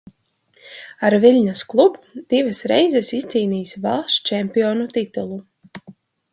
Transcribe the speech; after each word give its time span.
Ar 1.09 1.15
Viļņas 1.25 1.61
klubu 1.73 2.23
divas 2.35 2.63
reizes 2.73 3.13
izcīnījis 3.19 3.77
valsts 3.87 4.27
čempionu 4.33 4.93
titulu. 4.99 5.41